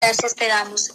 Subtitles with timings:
[0.00, 0.92] Gracias te damos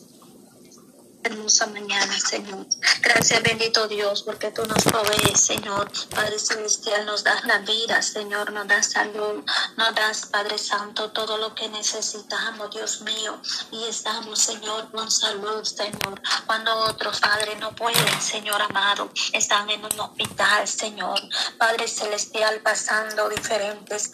[1.26, 2.66] hermosa mañana, Señor.
[3.02, 5.92] Gracias, bendito Dios, porque tú nos provees, Señor.
[6.10, 9.44] Padre Celestial, nos das la vida, Señor, nos das salud,
[9.76, 13.42] nos das, Padre Santo, todo lo que necesitamos, Dios mío.
[13.72, 16.22] Y estamos, Señor, con salud, Señor.
[16.46, 21.20] Cuando otros, Padre, no pueden, Señor amado, están en un hospital, Señor.
[21.58, 24.14] Padre Celestial, pasando diferentes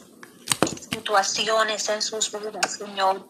[0.91, 3.27] situaciones en sus vidas, Señor.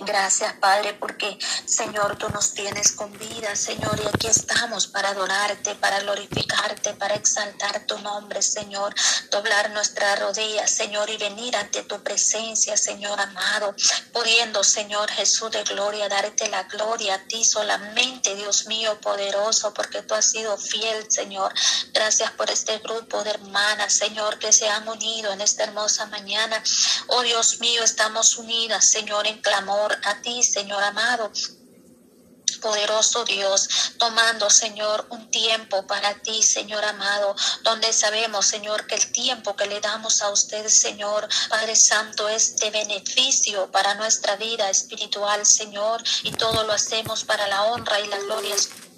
[0.00, 5.76] Gracias, Padre, porque, Señor, tú nos tienes con vida, Señor, y aquí estamos para adorarte,
[5.76, 8.92] para glorificarte, para exaltar tu nombre, Señor,
[9.30, 13.72] doblar nuestra rodilla, Señor, y venir ante tu presencia, Señor amado,
[14.12, 20.02] pudiendo, Señor Jesús de gloria, darte la gloria a ti solamente, Dios mío, poderoso, porque
[20.02, 21.54] tú has sido fiel, Señor.
[21.92, 26.60] Gracias por este grupo de hermanas, Señor, que se han unido en esta hermosa mañana.
[27.06, 31.30] Oh Dios mío, estamos unidas, Señor, en clamor a ti, Señor amado
[32.64, 39.12] poderoso Dios, tomando, Señor, un tiempo para ti, Señor amado, donde sabemos, Señor, que el
[39.12, 44.70] tiempo que le damos a usted, Señor, Padre Santo, es de beneficio para nuestra vida
[44.70, 48.54] espiritual, Señor, y todo lo hacemos para la honra y la gloria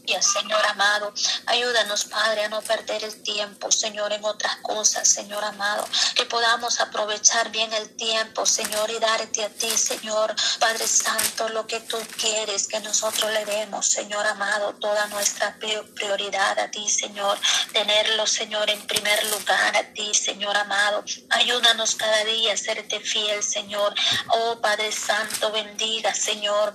[0.06, 1.12] Señor amado.
[1.46, 5.86] Ayúdanos, Padre, a no perder el tiempo, Señor, en otras cosas, Señor amado.
[6.14, 11.66] Que podamos aprovechar bien el tiempo, Señor, y darte a ti, Señor, Padre Santo, lo
[11.66, 17.38] que tú quieres que nosotros le demos, Señor amado, toda nuestra prioridad a ti, Señor.
[17.72, 21.04] Tenerlo, Señor, en primer lugar a ti, Señor amado.
[21.30, 23.92] Ayúdanos cada día a serte fiel, Señor.
[24.28, 26.74] Oh, Padre Santo, bendiga, Señor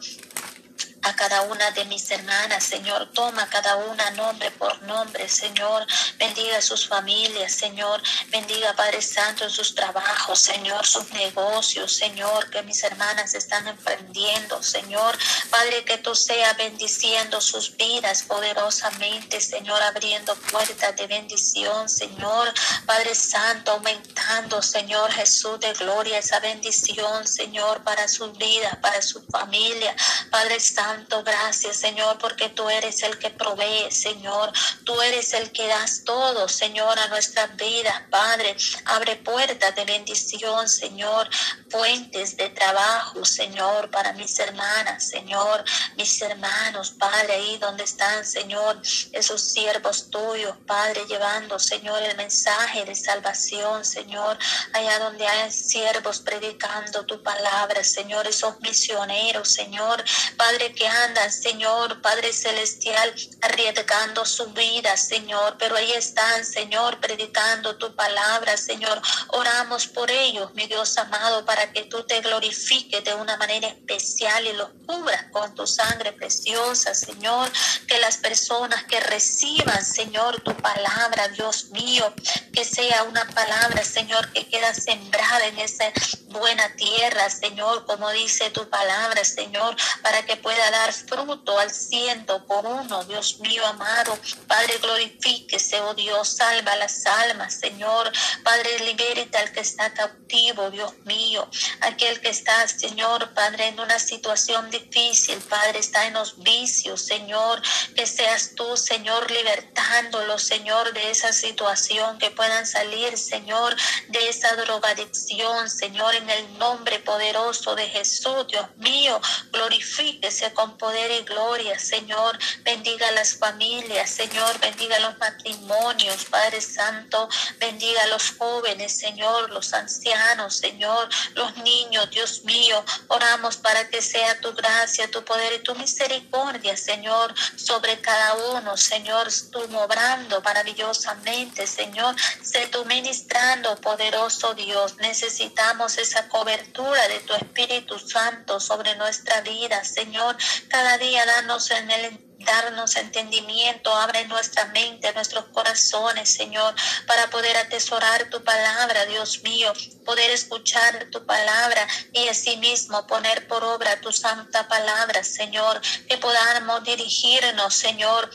[1.04, 3.10] a cada una de mis hermanas, Señor.
[3.14, 5.86] Toma cada una nombre por nombre, Señor.
[6.18, 8.02] Bendiga sus familias, Señor.
[8.28, 15.18] Bendiga, Padre Santo, sus trabajos, Señor, sus negocios, Señor, que mis hermanas están emprendiendo, Señor.
[15.50, 22.54] Padre, que tú seas bendiciendo sus vidas poderosamente, Señor, abriendo puertas de bendición, Señor.
[22.86, 29.22] Padre Santo, aumentando, Señor Jesús de gloria, esa bendición, Señor, para sus vidas, para su
[29.24, 29.96] familia.
[30.30, 30.91] Padre Santo,
[31.24, 34.52] Gracias, Señor, porque tú eres el que provee, Señor.
[34.84, 38.56] Tú eres el que das todo, Señor, a nuestras vidas, Padre.
[38.86, 41.30] Abre puertas de bendición, Señor.
[41.70, 45.64] Fuentes de trabajo, Señor, para mis hermanas, Señor.
[45.96, 48.82] Mis hermanos, Padre, ahí donde están, Señor,
[49.12, 54.38] esos siervos tuyos, Padre, llevando, Señor, el mensaje de salvación, Señor.
[54.74, 60.04] Allá donde hay siervos predicando tu palabra, Señor, esos misioneros, Señor.
[60.38, 67.96] Padre, andan, Señor, Padre Celestial, arriesgando su vida, Señor, pero ahí están, Señor, predicando tu
[67.96, 69.02] palabra, Señor.
[69.30, 74.46] Oramos por ellos, mi Dios amado, para que tú te glorifiques de una manera especial
[74.48, 77.52] y los cubras con tu sangre preciosa, Señor.
[77.88, 82.14] Que las personas que reciban, Señor, tu palabra, Dios mío,
[82.54, 85.92] que sea una palabra, Señor, que queda sembrada en esa
[86.30, 92.46] buena tierra, Señor, como dice tu palabra, Señor, para que pueda dar fruto al ciento
[92.46, 94.18] por uno, Dios mío amado.
[94.48, 98.12] Padre, glorifíquese, oh Dios, salva las almas, Señor.
[98.44, 101.50] Padre, libérate al que está cautivo, Dios mío.
[101.82, 107.62] Aquel que está, Señor, Padre, en una situación difícil, Padre, está en los vicios, Señor.
[107.96, 113.76] Que seas tú, Señor, libertándolo, Señor, de esa situación, que puedan salir, Señor,
[114.10, 119.20] de esa drogadicción, Señor, en el nombre poderoso de Jesús, Dios mío.
[119.52, 122.38] Glorifíquese con poder y gloria, Señor.
[122.64, 124.60] Bendiga las familias, Señor.
[124.60, 127.28] Bendiga los matrimonios, Padre Santo.
[127.58, 132.86] Bendiga a los jóvenes, Señor, los ancianos, Señor, los niños, Dios mío.
[133.08, 138.78] Oramos para que sea tu gracia, tu poder y tu misericordia, Señor, sobre cada uno,
[138.78, 139.30] Señor.
[139.52, 142.16] Tú obrando maravillosamente, Señor.
[142.44, 144.98] Sé tú ministrando, poderoso Dios.
[144.98, 150.38] Necesitamos esa cobertura de tu Espíritu Santo sobre nuestra vida, Señor.
[150.70, 156.74] Cada día danos en el darnos entendimiento, abre nuestra mente, nuestros corazones, Señor,
[157.08, 159.72] para poder atesorar tu palabra, Dios mío,
[160.06, 166.84] poder escuchar tu palabra y asimismo poner por obra tu santa palabra, Señor, que podamos
[166.84, 168.30] dirigirnos, Señor,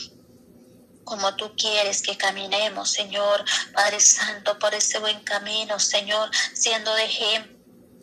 [1.04, 7.04] como tú quieres que caminemos, Señor, Padre Santo, por ese buen camino, Señor, siendo de
[7.04, 7.55] ejemplo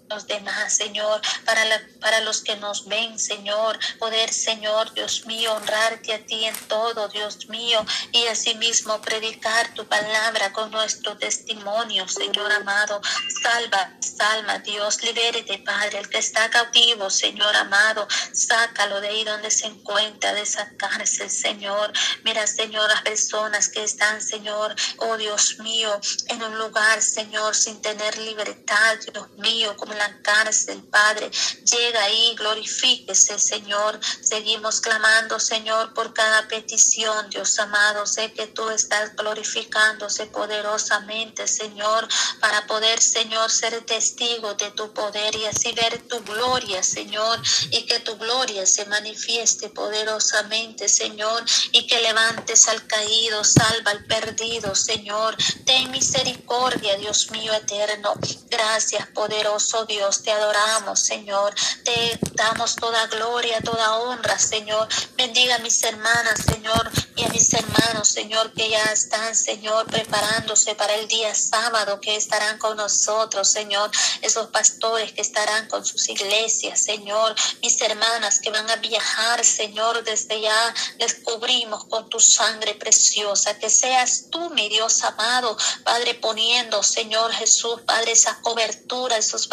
[0.10, 5.54] los demás, Señor, para, la, para los que nos ven, Señor, poder, Señor, Dios mío,
[5.54, 12.08] honrarte a ti en todo, Dios mío, y asimismo predicar tu palabra con nuestro testimonio,
[12.08, 13.02] Señor amado.
[13.42, 19.52] Salva, salva, Dios, libérete, Padre, el que está cautivo, Señor amado, sácalo de ahí donde
[19.52, 21.92] se encuentra, de esa cárcel, Señor.
[22.24, 27.82] Mira, Señor, las personas que están, Señor, oh Dios mío, en un lugar, Señor, sin
[27.82, 31.30] tener libertad, Dios mío, como la cárcel, Padre.
[31.64, 34.00] Llega ahí, glorifíquese, Señor.
[34.22, 38.06] Seguimos clamando, Señor, por cada petición, Dios amado.
[38.06, 42.08] Sé que tú estás glorificándose poderosamente, Señor,
[42.40, 47.40] para poder, Señor, ser testigo de tu poder y así ver tu gloria, Señor,
[47.72, 54.06] y que tu gloria se manifieste poderosamente, Señor, y que levantes al caído, salva al
[54.06, 55.36] perdido, Señor.
[55.66, 58.14] Ten misericordia, Dios mío eterno.
[58.50, 61.54] Gracias, poderoso Dios, te adoramos, Señor.
[61.84, 64.88] Te damos toda gloria, toda honra, Señor.
[65.16, 70.76] Bendiga a mis hermanas, Señor, y a mis hermanos, Señor, que ya están, Señor, preparándose
[70.76, 73.92] para el día sábado, que estarán con nosotros, Señor.
[74.22, 77.36] Esos pastores que estarán con sus iglesias, Señor.
[77.62, 83.58] Mis hermanas que van a viajar, Señor, desde ya les cubrimos con tu sangre preciosa.
[83.60, 89.48] Que seas tú, mi Dios amado, Padre, poniendo, Señor Jesús, Padre, esa cobertura, esos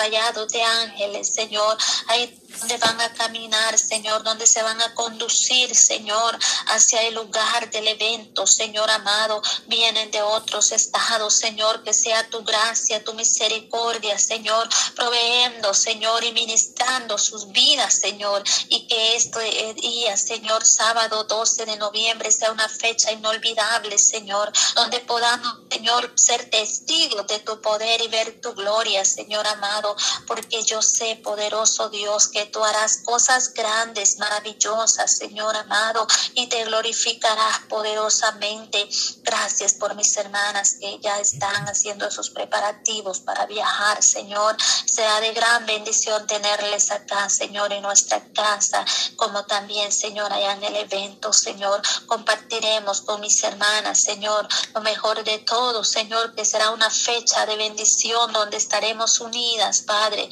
[0.52, 1.76] de ángeles, Señor.
[2.08, 7.70] Ahí donde van a caminar, Señor, donde se van a conducir, Señor, hacia el lugar
[7.70, 14.18] del evento, Señor amado, vienen de otros estados, Señor, que sea tu gracia, tu misericordia,
[14.18, 21.66] Señor, proveendo, Señor, y ministrando sus vidas, Señor, y que este día, Señor, sábado 12
[21.66, 28.00] de noviembre sea una fecha inolvidable, Señor, donde podamos, Señor, ser testigos de tu poder
[28.02, 29.96] y ver tu gloria, Señor amado,
[30.26, 36.64] porque yo sé, poderoso Dios, que tú harás cosas grandes, maravillosas, Señor amado, y te
[36.64, 38.88] glorificarás poderosamente.
[39.22, 44.56] Gracias por mis hermanas que ya están haciendo esos preparativos para viajar, Señor.
[44.86, 48.84] Sea de gran bendición tenerles acá, Señor, en nuestra casa,
[49.16, 51.82] como también, Señor, allá en el evento, Señor.
[52.06, 57.56] Compartiremos con mis hermanas, Señor, lo mejor de todo, Señor, que será una fecha de
[57.56, 60.28] bendición donde estaremos unidas, Padre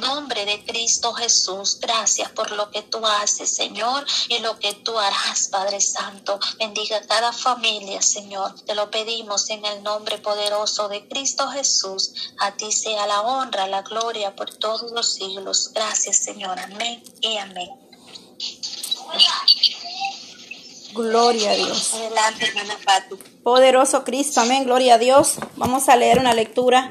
[0.00, 4.98] nombre de Cristo Jesús, gracias por lo que tú haces, Señor, y lo que tú
[4.98, 6.38] harás, Padre Santo.
[6.58, 8.54] Bendiga cada familia, Señor.
[8.64, 12.12] Te lo pedimos en el nombre poderoso de Cristo Jesús.
[12.38, 15.70] A ti sea la honra, la gloria por todos los siglos.
[15.74, 16.58] Gracias, Señor.
[16.58, 17.70] Amén y amén.
[20.94, 21.94] Gloria a Dios.
[21.94, 22.78] Adelante, hermana.
[23.42, 25.34] Poderoso Cristo, amén, gloria a Dios.
[25.56, 26.88] Vamos a leer una lectura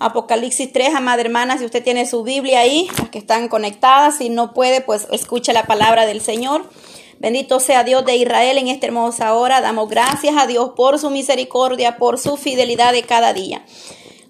[0.00, 4.30] Apocalipsis 3, amada hermana, si usted tiene su Biblia ahí, las que están conectadas, si
[4.30, 6.64] no puede, pues escucha la palabra del Señor.
[7.18, 9.60] Bendito sea Dios de Israel en esta hermosa hora.
[9.60, 13.62] Damos gracias a Dios por su misericordia, por su fidelidad de cada día.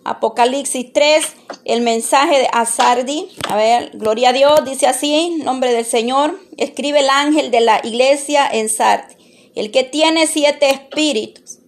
[0.02, 1.24] Apocalipsis 3,
[1.64, 3.28] el mensaje de Azardi.
[3.48, 6.36] A ver, gloria a Dios, dice así, nombre del Señor.
[6.56, 9.14] Escribe el ángel de la iglesia en Sardi.
[9.54, 11.58] El que tiene siete espíritus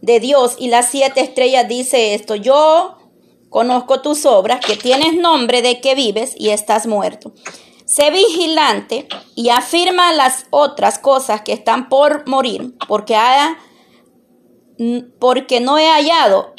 [0.00, 2.36] de Dios y las siete estrellas dice esto.
[2.36, 3.01] Yo
[3.52, 7.34] Conozco tus obras, que tienes nombre de que vives y estás muerto.
[7.84, 13.14] Sé vigilante y afirma las otras cosas que están por morir, porque,
[15.18, 16.54] porque no he hallado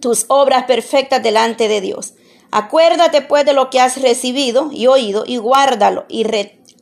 [0.00, 2.12] tus obras perfectas delante de Dios.
[2.50, 6.26] Acuérdate pues de lo que has recibido y oído y guárdalo y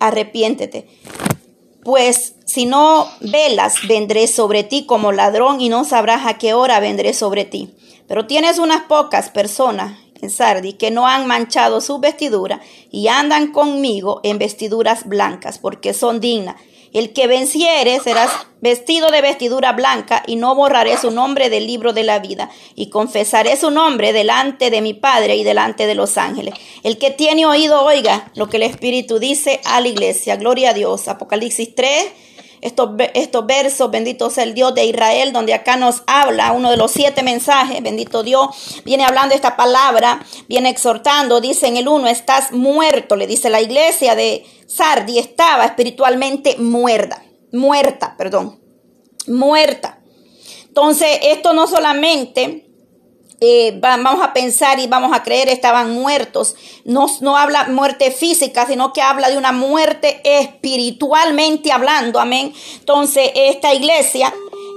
[0.00, 0.88] arrepiéntete.
[1.84, 6.81] Pues si no velas, vendré sobre ti como ladrón y no sabrás a qué hora
[6.81, 7.77] vendré sobre ti.
[8.10, 13.52] Pero tienes unas pocas personas en Sardi que no han manchado su vestidura y andan
[13.52, 16.56] conmigo en vestiduras blancas porque son dignas.
[16.93, 21.93] El que venciere serás vestido de vestidura blanca y no borraré su nombre del libro
[21.93, 26.19] de la vida y confesaré su nombre delante de mi Padre y delante de los
[26.19, 26.55] ángeles.
[26.82, 30.34] El que tiene oído oiga lo que el Espíritu dice a la iglesia.
[30.34, 31.06] Gloria a Dios.
[31.06, 32.08] Apocalipsis 3
[32.60, 36.76] estos, estos versos, bendito sea el Dios de Israel, donde acá nos habla uno de
[36.76, 42.08] los siete mensajes, bendito Dios, viene hablando esta palabra, viene exhortando, dice en el uno,
[42.08, 48.60] estás muerto, le dice la iglesia de Sardi, estaba espiritualmente muerta, muerta, perdón,
[49.26, 50.00] muerta.
[50.67, 52.69] Entonces, esto no solamente
[53.41, 56.55] eh, vamos a pensar y vamos a creer estaban muertos.
[56.85, 62.20] No, no habla muerte física, sino que habla de una muerte espiritualmente hablando.
[62.20, 62.53] Amén.
[62.79, 64.32] Entonces, esta iglesia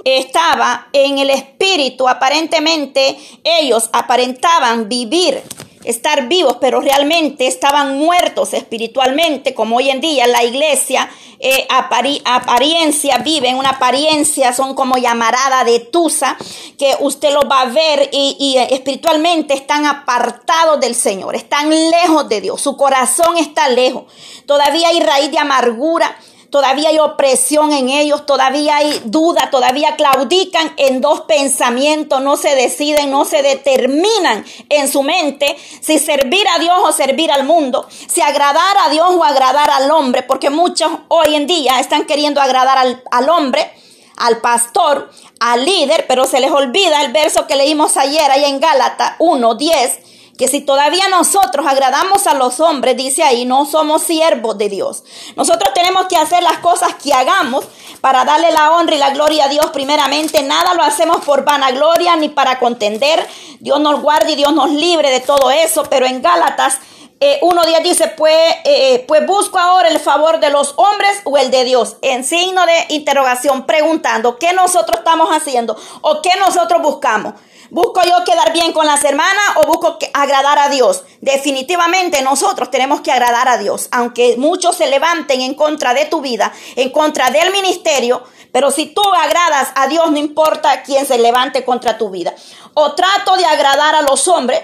[0.06, 2.08] estaba en el espíritu.
[2.08, 5.44] Aparentemente, ellos aparentaban vivir
[5.84, 11.10] estar vivos, pero realmente estaban muertos espiritualmente, como hoy en día la iglesia,
[11.40, 16.38] eh, apariencia, vive en una apariencia, son como llamarada de Tusa,
[16.78, 22.30] que usted lo va a ver y, y espiritualmente están apartados del Señor, están lejos
[22.30, 24.04] de Dios, su corazón está lejos,
[24.46, 26.16] todavía hay raíz de amargura
[26.54, 32.54] todavía hay opresión en ellos, todavía hay duda, todavía claudican en dos pensamientos, no se
[32.54, 37.88] deciden, no se determinan en su mente si servir a Dios o servir al mundo,
[37.90, 42.40] si agradar a Dios o agradar al hombre, porque muchos hoy en día están queriendo
[42.40, 43.72] agradar al, al hombre,
[44.18, 48.60] al pastor, al líder, pero se les olvida el verso que leímos ayer ahí en
[48.60, 54.02] Gálatas 1, 10 que si todavía nosotros agradamos a los hombres, dice ahí, no somos
[54.04, 55.04] siervos de Dios.
[55.36, 57.66] Nosotros tenemos que hacer las cosas que hagamos
[58.02, 60.42] para darle la honra y la gloria a Dios primeramente.
[60.42, 63.26] Nada lo hacemos por vanagloria ni para contender.
[63.60, 65.84] Dios nos guarde y Dios nos libre de todo eso.
[65.90, 66.80] Pero en Gálatas
[67.26, 71.52] eh, 1.10 dice, pues, eh, pues busco ahora el favor de los hombres o el
[71.52, 71.96] de Dios.
[72.02, 77.36] En signo de interrogación, preguntando, ¿qué nosotros estamos haciendo o qué nosotros buscamos?
[77.70, 81.04] ¿Busco yo quedar bien con las hermanas o busco agradar a Dios?
[81.22, 86.20] Definitivamente nosotros tenemos que agradar a Dios, aunque muchos se levanten en contra de tu
[86.20, 91.18] vida, en contra del ministerio, pero si tú agradas a Dios, no importa quién se
[91.18, 92.34] levante contra tu vida.
[92.74, 94.62] O trato de agradar a los hombres,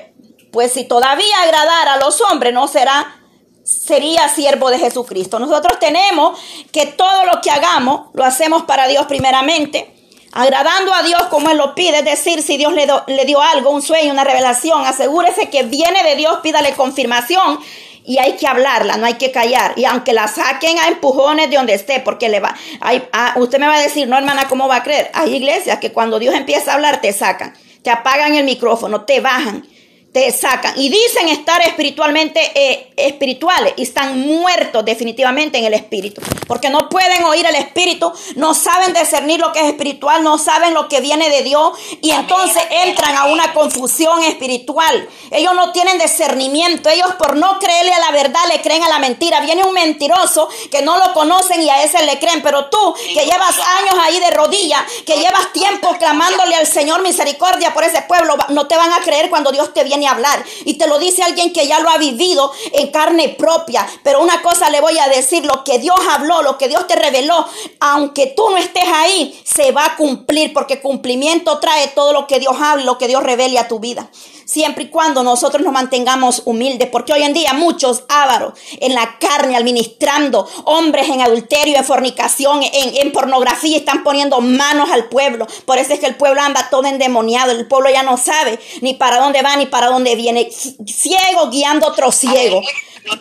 [0.52, 3.16] pues si todavía agradar a los hombres no será
[3.64, 5.38] sería siervo de Jesucristo.
[5.38, 6.40] Nosotros tenemos
[6.72, 9.96] que todo lo que hagamos lo hacemos para Dios primeramente
[10.32, 13.72] agradando a Dios como Él lo pide, es decir, si Dios le, le, dio algo,
[13.72, 17.60] un sueño, una revelación, asegúrese que viene de Dios, pídale confirmación
[18.06, 19.74] y hay que hablarla, no hay que callar.
[19.76, 23.60] Y aunque la saquen a empujones de donde esté, porque le va, hay, ah, usted
[23.60, 25.10] me va a decir, no hermana, ¿cómo va a creer?
[25.14, 27.54] Hay iglesias que cuando Dios empieza a hablar te sacan,
[27.84, 29.68] te apagan el micrófono, te bajan
[30.12, 30.74] te sacan.
[30.76, 36.22] Y dicen estar espiritualmente eh, espirituales y están muertos definitivamente en el espíritu.
[36.48, 40.74] Porque no pueden oír el espíritu no saben discernir lo que es espiritual no saben
[40.74, 41.78] lo que viene de Dios.
[42.02, 45.08] Y entonces entran a una confusión espiritual.
[45.30, 46.90] Ellos no tienen discernimiento.
[46.90, 49.42] Ellos por no creerle a la verdad le creen a la mentira.
[49.42, 52.42] Viene un mentiroso que no lo conocen y a ese le creen.
[52.42, 57.74] Pero tú que llevas años ahí de rodillas que llevas tiempo clamándole al Señor misericordia
[57.74, 60.44] por ese pueblo no te van a creer cuando Dios te viene hablar.
[60.66, 63.88] Y te lo dice alguien que ya lo ha vivido en carne propia.
[64.04, 66.96] Pero una cosa le voy a decir, lo que Dios habló, lo que Dios te
[66.96, 67.46] reveló,
[67.80, 72.40] aunque tú no estés ahí, se va a cumplir porque cumplimiento trae todo lo que
[72.40, 74.10] Dios habla, lo que Dios revele a tu vida
[74.50, 79.20] siempre y cuando nosotros nos mantengamos humildes, porque hoy en día muchos ávaros en la
[79.20, 85.46] carne, administrando, hombres en adulterio, en fornicación, en, en, pornografía, están poniendo manos al pueblo.
[85.66, 88.96] Por eso es que el pueblo anda todo endemoniado, el pueblo ya no sabe ni
[88.96, 92.62] para dónde va ni para dónde viene, ciego guiando otro ciego.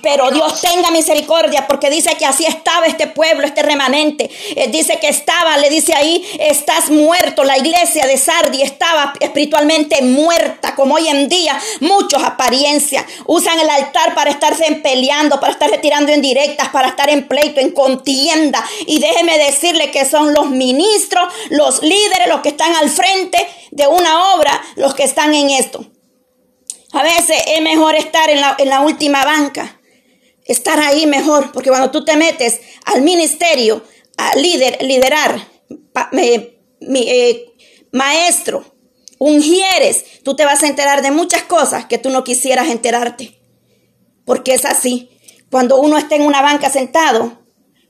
[0.02, 4.30] Pero Dios tenga misericordia porque dice que así estaba este pueblo, este remanente.
[4.54, 7.44] Eh, dice que estaba, le dice ahí, estás muerto.
[7.44, 13.70] La iglesia de Sardi estaba espiritualmente muerta, como hoy en día muchos apariencias usan el
[13.70, 18.64] altar para estarse peleando, para estar retirando en directas, para estar en pleito, en contienda.
[18.86, 23.86] Y déjeme decirle que son los ministros, los líderes, los que están al frente de
[23.86, 25.84] una obra, los que están en esto.
[26.92, 29.78] A veces es mejor estar en la, en la última banca
[30.48, 33.84] estar ahí mejor, porque cuando tú te metes al ministerio,
[34.16, 35.40] a líder, liderar,
[36.10, 37.52] mi, eh,
[37.92, 38.64] maestro,
[39.18, 43.38] ungieres, tú te vas a enterar de muchas cosas que tú no quisieras enterarte,
[44.24, 45.10] porque es así.
[45.50, 47.38] Cuando uno está en una banca sentado,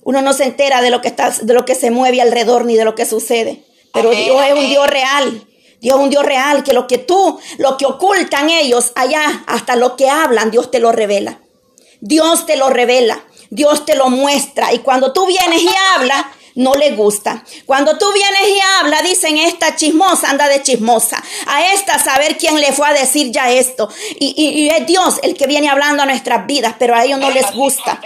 [0.02, 2.76] uno no se entera de lo que está, de lo que se mueve alrededor ni
[2.76, 3.64] de lo que sucede.
[3.92, 5.46] Pero Dios es un Dios real.
[5.80, 9.76] Dios es un Dios real, que lo que tú, lo que ocultan ellos allá, hasta
[9.76, 11.40] lo que hablan, Dios te lo revela.
[12.00, 14.72] Dios te lo revela, Dios te lo muestra.
[14.72, 17.44] Y cuando tú vienes y hablas, no le gusta.
[17.66, 21.22] Cuando tú vienes y hablas, dicen esta chismosa, anda de chismosa.
[21.46, 23.88] A esta saber quién le fue a decir ya esto.
[24.18, 27.30] Y, y es Dios el que viene hablando a nuestras vidas, pero a ellos no
[27.30, 28.00] les gusta.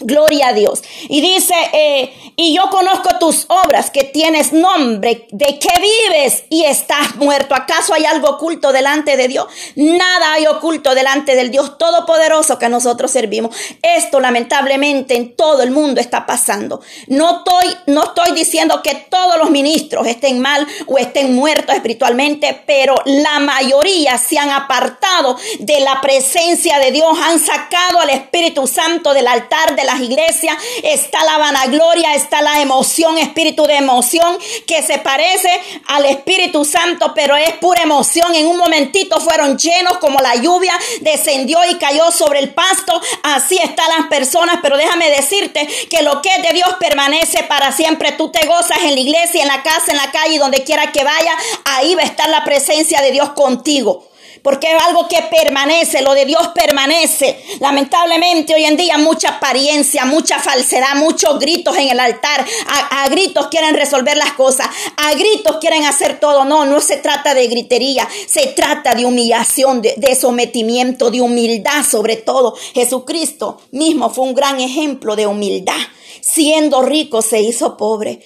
[0.00, 0.82] Gloria a Dios.
[1.08, 6.64] Y dice, eh, y yo conozco tus obras, que tienes nombre, de que vives y
[6.64, 7.54] estás muerto.
[7.54, 9.46] ¿Acaso hay algo oculto delante de Dios?
[9.76, 13.54] Nada hay oculto delante del Dios Todopoderoso que nosotros servimos.
[13.82, 16.80] Esto lamentablemente en todo el mundo está pasando.
[17.08, 22.62] No estoy, no estoy diciendo que todos los ministros estén mal o estén muertos espiritualmente,
[22.66, 28.66] pero la mayoría se han apartado de la presencia de Dios, han sacado al Espíritu
[28.66, 33.76] Santo del altar de la las iglesias está la vanagloria, está la emoción, espíritu de
[33.76, 35.50] emoción que se parece
[35.86, 38.34] al Espíritu Santo, pero es pura emoción.
[38.34, 43.00] En un momentito fueron llenos como la lluvia descendió y cayó sobre el pasto.
[43.22, 47.72] Así están las personas, pero déjame decirte que lo que es de Dios permanece para
[47.72, 48.12] siempre.
[48.12, 51.02] Tú te gozas en la iglesia, en la casa, en la calle, donde quiera que
[51.02, 51.32] vaya,
[51.64, 54.09] ahí va a estar la presencia de Dios contigo
[54.42, 57.42] porque es algo que permanece, lo de Dios permanece.
[57.60, 62.44] Lamentablemente hoy en día mucha apariencia, mucha falsedad, muchos gritos en el altar,
[62.90, 66.44] a, gritos quieren resolver las cosas, a gritos quieren hacer todo.
[66.44, 71.84] No, no se trata de gritería, se trata de humillación, de, de sometimiento, de humildad
[71.88, 72.56] sobre todo.
[72.74, 75.74] Jesucristo mismo fue un gran ejemplo de humildad.
[76.20, 78.20] Siendo rico se hizo pobre.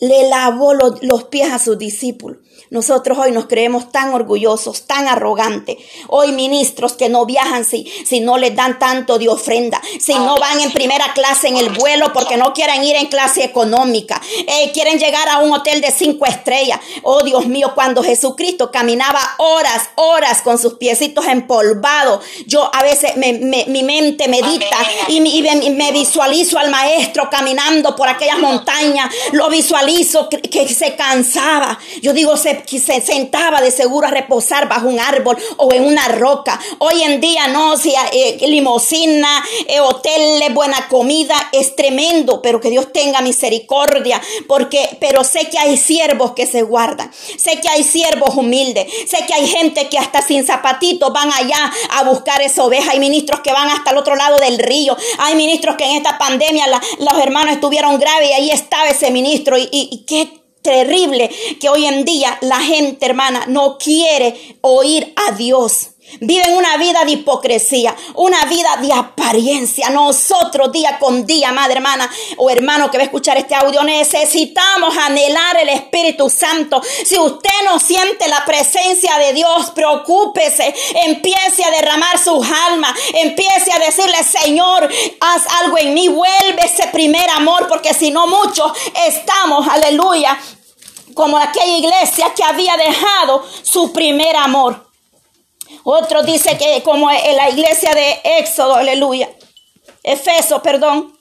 [0.00, 2.38] Le lavó los pies a sus discípulos.
[2.70, 5.76] Nosotros hoy nos creemos tan orgullosos, tan arrogantes.
[6.08, 10.36] Hoy ministros que no viajan si, si no les dan tanto de ofrenda, si no
[10.38, 14.72] van en primera clase en el vuelo porque no quieren ir en clase económica, eh,
[14.72, 16.80] quieren llegar a un hotel de cinco estrellas.
[17.02, 23.16] Oh Dios mío, cuando Jesucristo caminaba horas, horas con sus piecitos empolvados, yo a veces
[23.16, 29.83] mi mente medita y, me, visualizo al maestro caminando por aquellas montañas, lo visualizo
[30.50, 31.78] que, se cansaba.
[32.02, 32.64] Yo digo, se
[33.00, 36.60] sentaba de seguro a reposar bajo un árbol o en una roca.
[36.78, 42.70] Hoy en día no, si eh, limosina, eh, hoteles, buena comida, es tremendo, pero que
[42.70, 47.82] Dios tenga misericordia, porque, pero sé que hay siervos que se guardan, sé que hay
[47.82, 52.64] siervos humildes, sé que hay gente que hasta sin zapatitos van allá a buscar esa
[52.64, 55.96] oveja, hay ministros que van hasta el otro lado del río, hay ministros que en
[55.96, 56.66] esta pandemia
[56.98, 61.68] los hermanos estuvieron graves y ahí estaba ese ministro y, y, y qué terrible que
[61.68, 65.90] hoy en día la gente, hermana, no quiere oír a Dios.
[66.20, 69.90] Viven una vida de hipocresía, una vida de apariencia.
[69.90, 74.96] Nosotros día con día, madre hermana o hermano que va a escuchar este audio, necesitamos
[74.96, 76.80] anhelar el Espíritu Santo.
[77.04, 80.74] Si usted no siente la presencia de Dios, preocúpese,
[81.06, 84.88] empiece a derramar sus almas, empiece a decirle, Señor,
[85.20, 88.72] haz algo en mí, vuelve ese primer amor, porque si no muchos
[89.06, 90.38] estamos, aleluya,
[91.14, 94.83] como aquella iglesia que había dejado su primer amor.
[95.84, 99.30] Otro dice que como en la iglesia de Éxodo, aleluya,
[100.02, 101.13] Efeso, perdón,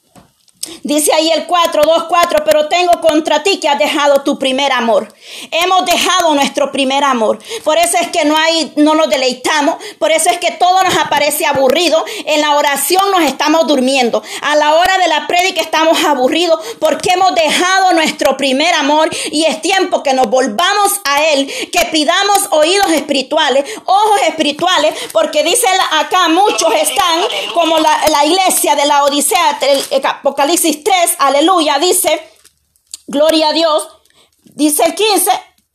[0.83, 4.71] Dice ahí el 4, 2, 4, pero tengo contra ti que has dejado tu primer
[4.71, 5.13] amor.
[5.51, 7.39] Hemos dejado nuestro primer amor.
[7.63, 9.75] Por eso es que no hay, no nos deleitamos.
[9.99, 12.03] Por eso es que todo nos aparece aburrido.
[12.25, 14.23] En la oración nos estamos durmiendo.
[14.41, 19.45] A la hora de la prédica estamos aburridos porque hemos dejado nuestro primer amor y
[19.45, 25.67] es tiempo que nos volvamos a Él, que pidamos oídos espirituales, ojos espirituales, porque dice
[25.91, 27.21] acá muchos están
[27.53, 32.21] como la, la iglesia de la Odisea, el Apocalipsis 3, aleluya, dice,
[33.07, 33.87] gloria a Dios,
[34.43, 35.31] dice el 15,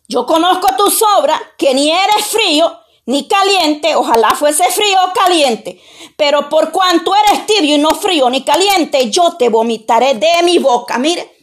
[0.09, 5.81] yo conozco tus obras, que ni eres frío ni caliente, ojalá fuese frío o caliente,
[6.17, 10.59] pero por cuanto eres tibio y no frío ni caliente, yo te vomitaré de mi
[10.59, 10.99] boca.
[10.99, 11.35] Mire,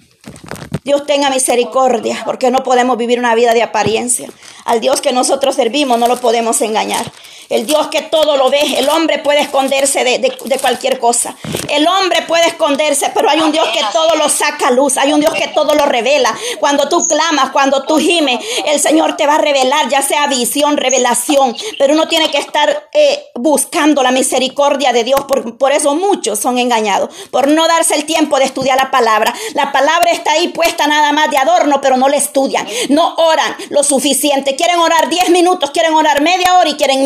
[0.84, 4.30] Dios tenga misericordia, porque no podemos vivir una vida de apariencia.
[4.66, 7.12] Al Dios que nosotros servimos no lo podemos engañar.
[7.50, 8.60] El Dios que todo lo ve.
[8.78, 11.36] El hombre puede esconderse de, cualquier cosa.
[11.70, 14.98] El hombre puede esconderse, pero hay un Dios que todo lo saca a luz.
[14.98, 16.36] Hay un Dios que todo lo revela.
[16.60, 20.78] Cuando tú clamas, cuando tú gimes, el Señor te va a revelar, ya sea visión,
[20.78, 21.56] revelación.
[21.78, 25.26] Pero uno tiene que estar eh, buscando la misericordia de Dios.
[25.26, 27.10] Por, por eso muchos son engañados.
[27.32, 29.34] Por no darse el tiempo de estudiar la palabra.
[29.54, 32.68] La palabra está ahí puesta nada más de adorno, pero no la estudian.
[32.90, 37.06] No oran lo suficiente quieren orar 10 minutos, quieren orar media hora y quieren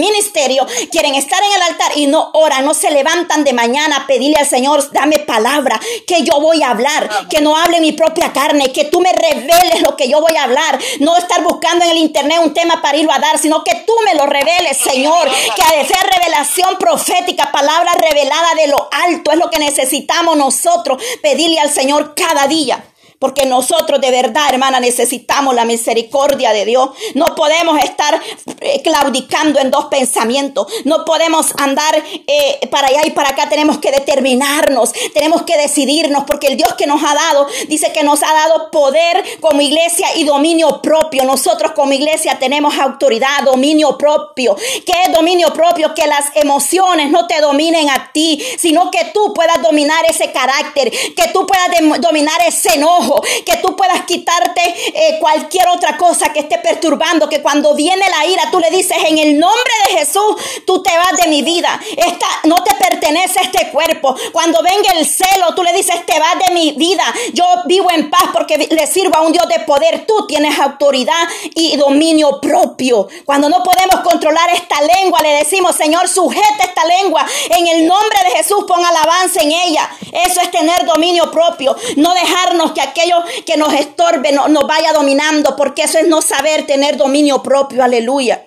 [0.91, 4.37] quieren estar en el altar y no oran, no se levantan de mañana a pedirle
[4.39, 8.71] al Señor, dame palabra, que yo voy a hablar, que no hable mi propia carne,
[8.71, 11.97] que tú me reveles lo que yo voy a hablar, no estar buscando en el
[11.97, 15.61] internet un tema para irlo a dar, sino que tú me lo reveles, Señor, que
[15.61, 15.85] ha de
[16.17, 22.13] revelación profética, palabra revelada de lo alto, es lo que necesitamos nosotros, pedirle al Señor
[22.15, 22.83] cada día.
[23.19, 26.91] Porque nosotros de verdad, hermana, necesitamos la misericordia de Dios.
[27.15, 28.17] No podemos estar
[28.61, 30.67] eh, claudicando en dos pensamientos.
[30.85, 33.49] No podemos andar eh, para allá y para acá.
[33.49, 34.93] Tenemos que determinarnos.
[35.13, 36.23] Tenemos que decidirnos.
[36.23, 40.07] Porque el Dios que nos ha dado, dice que nos ha dado poder como iglesia
[40.15, 41.25] y dominio propio.
[41.25, 44.55] Nosotros como iglesia tenemos autoridad, dominio propio.
[44.55, 45.93] ¿Qué es dominio propio?
[45.93, 50.89] Que las emociones no te dominen a ti, sino que tú puedas dominar ese carácter.
[50.89, 51.67] Que tú puedas
[51.99, 53.08] dominar ese enojo
[53.45, 54.61] que tú puedas quitarte
[54.93, 58.97] eh, cualquier otra cosa que esté perturbando, que cuando viene la ira tú le dices
[59.05, 61.79] en el nombre de Jesús, tú te vas de mi vida.
[61.97, 64.15] Esta no te pertenece este cuerpo.
[64.31, 67.03] Cuando venga el celo, tú le dices, te vas de mi vida.
[67.33, 70.05] Yo vivo en paz porque le sirvo a un Dios de poder.
[70.05, 71.23] Tú tienes autoridad
[71.55, 73.07] y dominio propio.
[73.25, 77.25] Cuando no podemos controlar esta lengua, le decimos, Señor, sujeta esta lengua.
[77.49, 79.89] En el nombre de Jesús, pon alabanza en ella.
[80.11, 81.75] Eso es tener dominio propio.
[81.95, 86.65] No dejarnos que aquello que nos estorbe nos vaya dominando, porque eso es no saber
[86.65, 87.83] tener dominio propio.
[87.83, 88.45] Aleluya.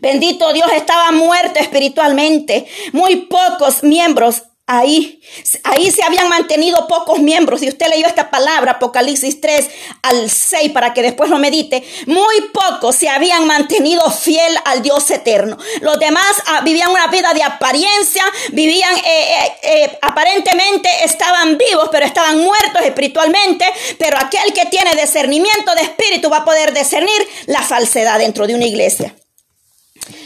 [0.00, 2.66] Bendito Dios, estaba muerto espiritualmente.
[2.92, 5.20] Muy pocos miembros Ahí,
[5.62, 7.60] ahí se habían mantenido pocos miembros.
[7.60, 9.70] Si usted leyó esta palabra, Apocalipsis 3
[10.02, 15.08] al 6, para que después lo medite, muy pocos se habían mantenido fiel al Dios
[15.12, 15.56] eterno.
[15.82, 21.88] Los demás ah, vivían una vida de apariencia, vivían, eh, eh, eh, aparentemente estaban vivos,
[21.92, 23.64] pero estaban muertos espiritualmente.
[24.00, 28.56] Pero aquel que tiene discernimiento de espíritu va a poder discernir la falsedad dentro de
[28.56, 29.14] una iglesia.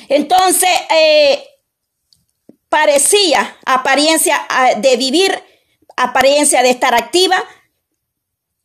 [0.09, 0.71] Entonces,
[2.71, 5.39] parecía apariencia ah, de vivir,
[5.97, 7.45] apariencia de estar activa,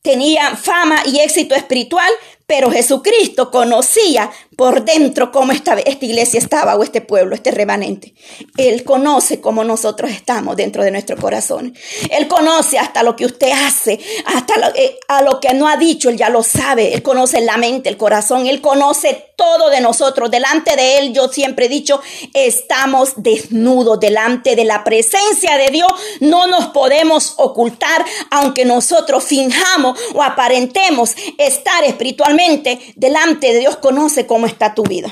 [0.02, 2.10] tenía fama y éxito espiritual,
[2.46, 8.14] pero Jesucristo conocía por dentro cómo esta, esta iglesia estaba o este pueblo, este remanente.
[8.58, 11.76] Él conoce cómo nosotros estamos dentro de nuestro corazón.
[12.10, 15.78] Él conoce hasta lo que usted hace, hasta lo, eh, a lo que no ha
[15.78, 16.94] dicho, Él ya lo sabe.
[16.94, 20.32] Él conoce la mente, el corazón, Él conoce todo de nosotros.
[20.32, 22.02] Delante de Él, yo siempre he dicho,
[22.34, 25.92] estamos desnudos delante de la presencia de Dios.
[26.20, 34.26] No nos podemos ocultar, aunque nosotros finjamos o aparentemos estar espiritualmente delante de Dios conoce
[34.26, 35.10] cómo está tu vida.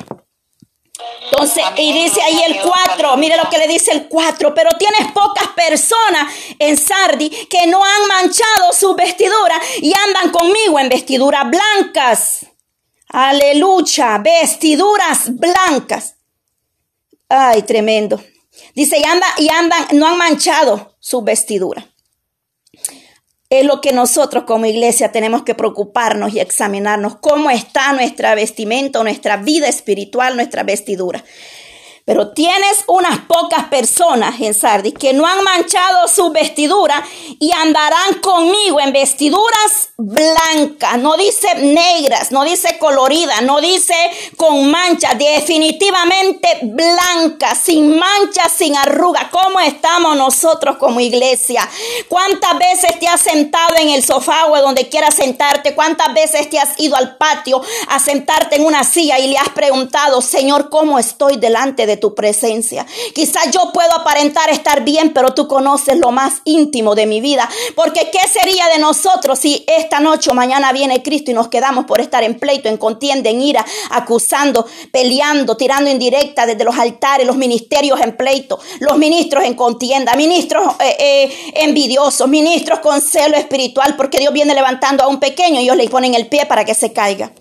[1.31, 5.11] Entonces, y dice ahí el 4, mire lo que le dice el 4, pero tienes
[5.11, 11.45] pocas personas en Sardi que no han manchado su vestidura y andan conmigo en vestiduras
[11.49, 12.45] blancas.
[13.07, 16.15] Aleluya, vestiduras blancas.
[17.29, 18.23] Ay, tremendo.
[18.75, 21.92] Dice, y, anda, y andan, no han manchado su vestidura.
[23.53, 29.03] Es lo que nosotros como iglesia tenemos que preocuparnos y examinarnos cómo está nuestra vestimenta,
[29.03, 31.23] nuestra vida espiritual, nuestra vestidura.
[32.05, 37.01] Pero tienes unas pocas personas en Sardis que no han manchado su vestidura
[37.39, 40.97] y andarán conmigo en vestiduras blancas.
[40.97, 43.95] No dice negras, no dice coloridas, no dice
[44.35, 45.13] con mancha.
[45.13, 49.29] Definitivamente blanca, sin mancha, sin arruga.
[49.31, 51.69] ¿Cómo estamos nosotros como iglesia?
[52.09, 55.73] ¿Cuántas veces te has sentado en el sofá o donde quieras sentarte?
[55.73, 59.49] ¿Cuántas veces te has ido al patio a sentarte en una silla y le has
[59.49, 62.85] preguntado, Señor, ¿cómo estoy delante de tu presencia.
[63.13, 67.49] Quizás yo puedo aparentar estar bien, pero tú conoces lo más íntimo de mi vida.
[67.75, 71.85] Porque ¿qué sería de nosotros si esta noche o mañana viene Cristo y nos quedamos
[71.85, 77.25] por estar en pleito, en contienda, en ira, acusando, peleando, tirando indirecta desde los altares,
[77.25, 83.37] los ministerios en pleito, los ministros en contienda, ministros eh, eh, envidiosos, ministros con celo
[83.37, 86.65] espiritual, porque Dios viene levantando a un pequeño y ellos le ponen el pie para
[86.65, 87.31] que se caiga.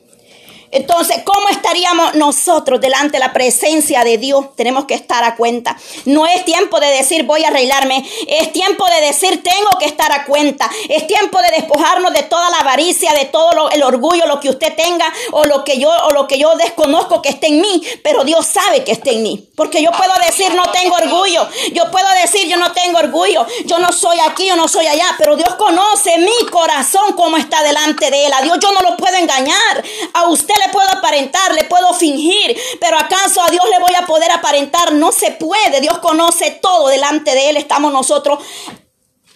[0.72, 4.56] Entonces, ¿cómo estaríamos nosotros delante de la presencia de Dios?
[4.56, 5.76] Tenemos que estar a cuenta.
[6.06, 8.08] No es tiempo de decir voy a arreglarme.
[8.26, 10.70] Es tiempo de decir tengo que estar a cuenta.
[10.88, 14.74] Es tiempo de despojarnos de toda la avaricia, de todo el orgullo, lo que usted
[14.74, 18.24] tenga o lo que yo o lo que yo desconozco que esté en mí, pero
[18.24, 19.50] Dios sabe que esté en mí.
[19.54, 21.46] Porque yo puedo decir no tengo orgullo.
[21.74, 23.46] Yo puedo decir yo no tengo orgullo.
[23.66, 27.62] Yo no soy aquí, yo no soy allá, pero Dios conoce mi corazón como está
[27.62, 28.32] delante de él.
[28.32, 29.84] A Dios yo no lo puedo engañar.
[30.14, 34.06] A usted le puedo aparentar, le puedo fingir, pero acaso a Dios le voy a
[34.06, 37.56] poder aparentar, no se puede, Dios conoce todo, delante de Él.
[37.56, 38.38] Estamos nosotros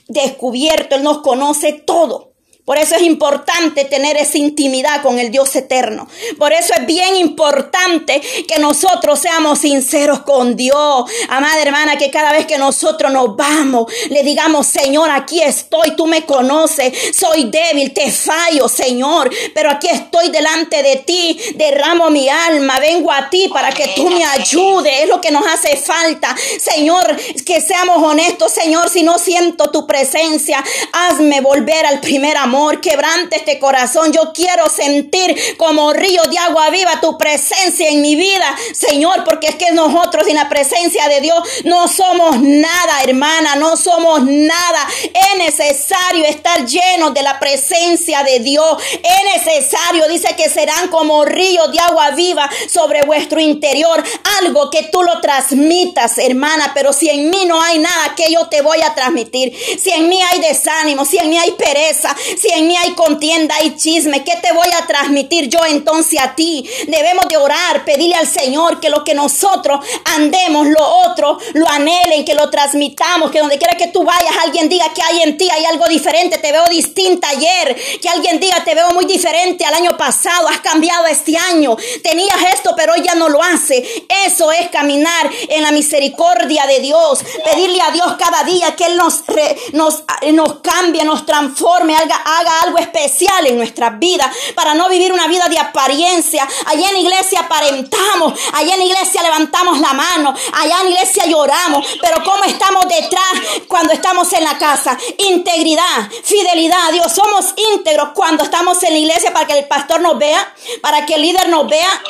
[0.08, 2.25] descubiertos, Él nos conoce todo.
[2.66, 6.08] Por eso es importante tener esa intimidad con el Dios eterno.
[6.36, 11.08] Por eso es bien importante que nosotros seamos sinceros con Dios.
[11.28, 16.08] Amada hermana, que cada vez que nosotros nos vamos, le digamos, Señor, aquí estoy, tú
[16.08, 22.28] me conoces, soy débil, te fallo, Señor, pero aquí estoy delante de ti, derramo mi
[22.28, 26.34] alma, vengo a ti para que tú me ayudes, es lo que nos hace falta.
[26.58, 32.55] Señor, que seamos honestos, Señor, si no siento tu presencia, hazme volver al primer amor
[32.80, 34.12] quebrante este corazón.
[34.12, 39.48] Yo quiero sentir como río de agua viva tu presencia en mi vida, Señor, porque
[39.48, 44.86] es que nosotros sin la presencia de Dios no somos nada, hermana, no somos nada.
[45.02, 48.82] Es necesario estar llenos de la presencia de Dios.
[49.02, 54.02] Es necesario, dice que serán como ríos de agua viva sobre vuestro interior.
[54.40, 58.48] Algo que tú lo transmitas, hermana, pero si en mí no hay nada que yo
[58.48, 62.45] te voy a transmitir, si en mí hay desánimo, si en mí hay pereza, si
[62.46, 66.36] Si en mí hay contienda, hay chisme, ¿qué te voy a transmitir yo entonces a
[66.36, 66.64] ti?
[66.86, 72.24] Debemos de orar, pedirle al Señor que lo que nosotros andemos, lo otro, lo anhelen,
[72.24, 75.48] que lo transmitamos, que donde quiera que tú vayas, alguien diga que hay en ti,
[75.50, 79.74] hay algo diferente, te veo distinta ayer, que alguien diga te veo muy diferente al
[79.74, 83.84] año pasado, has cambiado este año, tenías esto, pero hoy ya no lo hace.
[84.24, 88.96] Eso es caminar en la misericordia de Dios, pedirle a Dios cada día que Él
[88.96, 89.24] nos,
[89.72, 95.12] nos, nos cambie, nos transforme, haga, haga algo especial en nuestras vidas, para no vivir
[95.12, 96.46] una vida de apariencia.
[96.66, 102.22] Allá en iglesia aparentamos, allá en iglesia levantamos la mano, allá en iglesia lloramos, pero
[102.24, 103.32] ¿cómo estamos detrás
[103.68, 104.96] cuando estamos en la casa?
[105.18, 110.18] Integridad, fidelidad, Dios, somos íntegros cuando estamos en la iglesia para que el pastor nos
[110.18, 112.02] vea, para que el líder nos vea,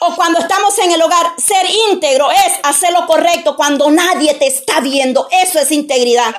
[0.00, 1.34] o cuando estamos en el hogar.
[1.38, 5.28] Ser íntegro es hacer lo correcto cuando nadie te está viendo.
[5.30, 6.34] Eso es integridad.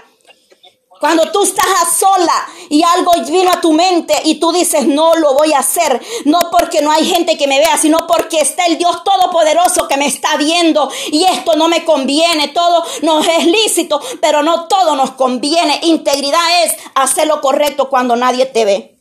[0.99, 5.15] Cuando tú estás a sola y algo vino a tu mente y tú dices, no
[5.15, 8.65] lo voy a hacer, no porque no hay gente que me vea, sino porque está
[8.65, 13.45] el Dios Todopoderoso que me está viendo y esto no me conviene, todo nos es
[13.45, 15.79] lícito, pero no todo nos conviene.
[15.83, 18.95] Integridad es hacer lo correcto cuando nadie te ve.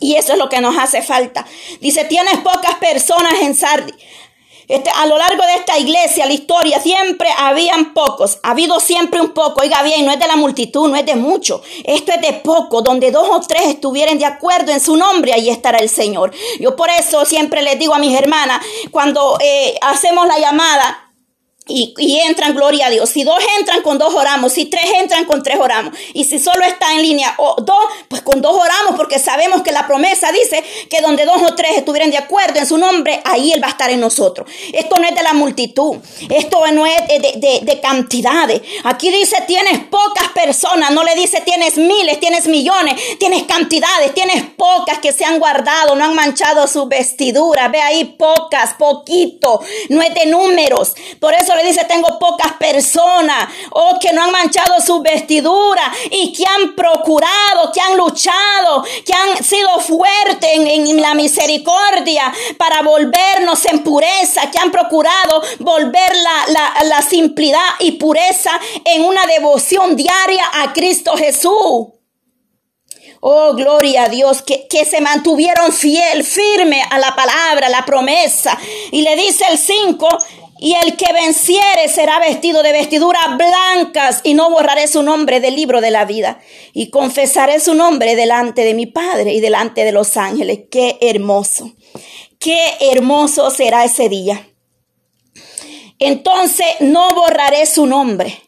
[0.00, 1.46] Y eso es lo que nos hace falta.
[1.80, 3.92] Dice, tienes pocas personas en Sardi.
[4.68, 9.20] Este, a lo largo de esta iglesia, la historia, siempre habían pocos, ha habido siempre
[9.20, 12.20] un poco, oiga bien, no es de la multitud, no es de mucho, esto es
[12.20, 15.88] de poco, donde dos o tres estuvieran de acuerdo en su nombre, ahí estará el
[15.88, 16.32] Señor.
[16.60, 21.01] Yo por eso siempre les digo a mis hermanas, cuando eh, hacemos la llamada,
[21.68, 23.08] y, entran, gloria a Dios.
[23.08, 24.52] Si dos entran, con dos oramos.
[24.52, 25.96] Si tres entran, con tres oramos.
[26.12, 29.70] Y si solo está en línea o dos, pues con dos oramos porque sabemos que
[29.70, 33.52] la promesa dice que donde dos o tres estuvieran de acuerdo en su nombre, ahí
[33.52, 34.50] Él va a estar en nosotros.
[34.72, 35.98] Esto no es de la multitud.
[36.28, 38.60] Esto no es de, de cantidades.
[38.84, 40.90] Aquí dice tienes pocas personas.
[40.90, 45.94] No le dice tienes miles, tienes millones, tienes cantidades, tienes pocas que se han guardado,
[45.94, 47.68] no han manchado su vestidura.
[47.68, 49.60] Ve ahí pocas, poquito.
[49.90, 50.94] No es de números.
[51.20, 56.32] Por eso le dice, tengo pocas personas, oh, que no han manchado su vestidura y
[56.32, 63.64] que han procurado, que han luchado, que han sido fuertes en, la misericordia para volvernos
[63.66, 66.12] en pureza, que han procurado volver
[66.48, 68.50] la, la, simplicidad y pureza
[68.84, 71.88] en una devoción diaria a Cristo Jesús.
[73.20, 78.58] Oh, gloria a Dios, que, que, se mantuvieron fiel, firme a la palabra, la promesa.
[78.90, 80.08] Y le dice el 5,
[80.64, 85.56] y el que venciere será vestido de vestiduras blancas y no borraré su nombre del
[85.56, 86.38] libro de la vida.
[86.72, 90.60] Y confesaré su nombre delante de mi Padre y delante de los ángeles.
[90.70, 91.72] Qué hermoso.
[92.38, 92.60] Qué
[92.92, 94.48] hermoso será ese día.
[95.98, 98.40] Entonces no borraré su nombre.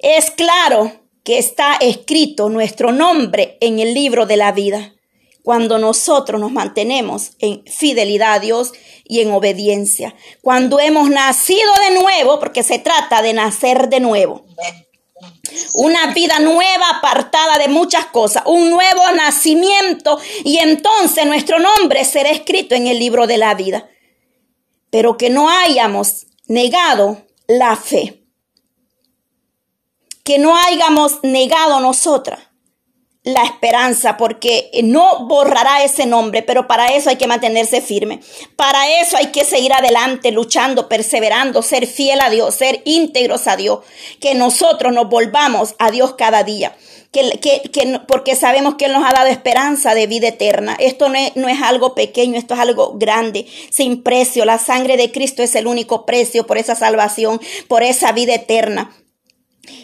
[0.00, 0.90] Es claro
[1.22, 4.94] que está escrito nuestro nombre en el libro de la vida
[5.42, 8.72] cuando nosotros nos mantenemos en fidelidad a Dios
[9.04, 10.14] y en obediencia.
[10.40, 14.44] Cuando hemos nacido de nuevo, porque se trata de nacer de nuevo.
[15.74, 22.30] Una vida nueva apartada de muchas cosas, un nuevo nacimiento y entonces nuestro nombre será
[22.30, 23.88] escrito en el libro de la vida.
[24.90, 28.24] Pero que no hayamos negado la fe.
[30.24, 32.51] Que no hayamos negado nosotras
[33.24, 38.20] la esperanza, porque no borrará ese nombre, pero para eso hay que mantenerse firme.
[38.56, 43.56] Para eso hay que seguir adelante, luchando, perseverando, ser fiel a Dios, ser íntegros a
[43.56, 43.80] Dios,
[44.18, 46.76] que nosotros nos volvamos a Dios cada día.
[47.12, 50.76] Que, que, porque sabemos que Él nos ha dado esperanza de vida eterna.
[50.80, 54.46] Esto no es, no es algo pequeño, esto es algo grande, sin precio.
[54.46, 58.96] La sangre de Cristo es el único precio por esa salvación, por esa vida eterna.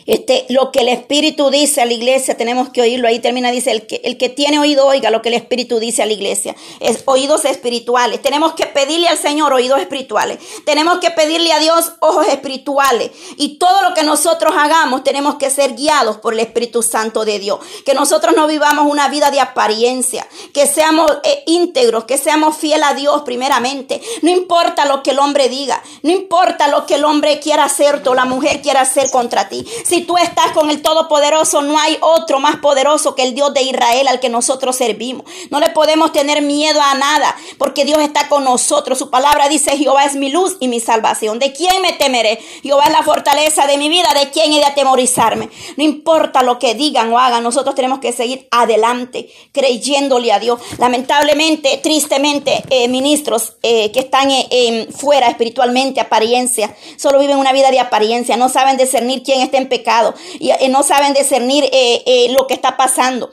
[0.07, 3.07] Este, lo que el Espíritu dice a la iglesia, tenemos que oírlo.
[3.07, 6.03] Ahí termina, dice, el que, el que tiene oído, oiga lo que el Espíritu dice
[6.03, 6.57] a la iglesia.
[6.81, 8.21] Es oídos espirituales.
[8.21, 10.39] Tenemos que pedirle al Señor oídos espirituales.
[10.65, 13.13] Tenemos que pedirle a Dios ojos espirituales.
[13.37, 17.39] Y todo lo que nosotros hagamos, tenemos que ser guiados por el Espíritu Santo de
[17.39, 17.61] Dios.
[17.85, 20.27] Que nosotros no vivamos una vida de apariencia.
[20.53, 24.01] Que seamos eh, íntegros, que seamos fieles a Dios primeramente.
[24.23, 25.81] No importa lo que el hombre diga.
[26.03, 29.67] No importa lo que el hombre quiera hacer o la mujer quiera hacer contra ti.
[29.85, 33.63] Si tú estás con el Todopoderoso, no hay otro más poderoso que el Dios de
[33.63, 35.25] Israel al que nosotros servimos.
[35.51, 38.99] No le podemos tener miedo a nada, porque Dios está con nosotros.
[38.99, 41.39] Su palabra dice, Jehová es mi luz y mi salvación.
[41.39, 42.39] ¿De quién me temeré?
[42.63, 44.09] Jehová es la fortaleza de mi vida.
[44.15, 45.51] ¿De quién he de atemorizarme?
[45.77, 50.61] No importa lo que digan o hagan, nosotros tenemos que seguir adelante, creyéndole a Dios.
[50.79, 57.71] Lamentablemente, tristemente, eh, ministros eh, que están eh, fuera espiritualmente, apariencia, solo viven una vida
[57.71, 62.29] de apariencia, no saben discernir quién está en pecado y, no saben discernir eh, eh,
[62.31, 63.31] lo que está pasando.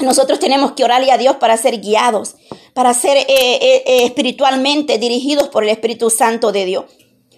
[0.00, 2.36] nosotros tenemos que orarle a Dios para ser guiados,
[2.74, 6.84] para ser eh, eh, eh, espiritualmente dirigidos por el Espíritu Santo de Dios.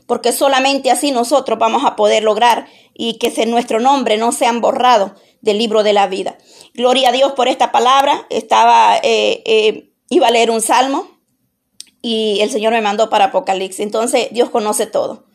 [0.06, 5.14] Porque solamente así nosotros vamos a poder lograr y que nuestro nombre no sea borrado
[5.42, 6.38] del libro de la vida.
[6.74, 8.26] Gloria a Dios por esta palabra.
[8.30, 9.00] Estaba,
[10.08, 11.06] iba a leer un salmo
[12.02, 13.80] y el Señor me mandó para Apocalipsis.
[13.80, 15.27] Entonces Dios conoce todo.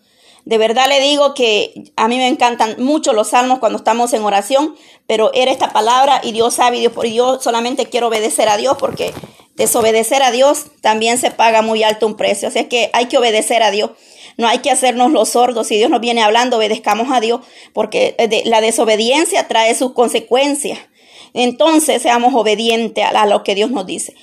[0.46, 4.24] De verdad le digo que a mí me encantan mucho los salmos cuando estamos en
[4.24, 4.76] oración,
[5.08, 8.76] pero era esta palabra y Dios sabe, y Dios, yo solamente quiero obedecer a Dios
[8.78, 9.14] porque
[9.56, 12.50] desobedecer a Dios también se paga muy alto un precio.
[12.50, 13.92] Así es que hay que obedecer a Dios.
[14.38, 15.68] No hay que hacernos los sordos.
[15.68, 20.80] Si Dios nos viene hablando, obedezcamos a Dios, porque la desobediencia trae sus consecuencias.
[21.34, 24.16] Entonces seamos obedientes a lo que Dios nos dice.